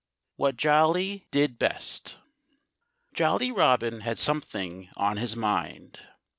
IV 0.01 0.33
WHAT 0.37 0.57
JOLLY 0.57 1.27
DID 1.29 1.59
BEST 1.59 2.17
Jolly 3.13 3.51
Robin 3.51 3.99
had 4.01 4.17
something 4.17 4.89
on 4.97 5.17
his 5.17 5.35
mind. 5.35 5.99